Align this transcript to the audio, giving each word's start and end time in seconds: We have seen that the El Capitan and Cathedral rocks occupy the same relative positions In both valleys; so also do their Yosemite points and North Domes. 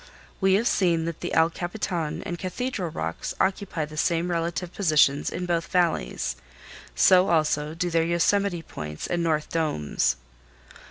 We 0.41 0.55
have 0.55 0.67
seen 0.67 1.05
that 1.05 1.19
the 1.19 1.31
El 1.35 1.51
Capitan 1.51 2.23
and 2.23 2.39
Cathedral 2.39 2.89
rocks 2.89 3.35
occupy 3.39 3.85
the 3.85 3.97
same 3.97 4.31
relative 4.31 4.73
positions 4.73 5.29
In 5.29 5.45
both 5.45 5.67
valleys; 5.67 6.35
so 6.95 7.29
also 7.29 7.75
do 7.75 7.91
their 7.91 8.03
Yosemite 8.03 8.63
points 8.63 9.05
and 9.05 9.21
North 9.21 9.51
Domes. 9.51 10.15